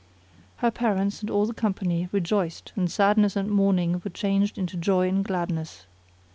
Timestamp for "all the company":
1.29-2.09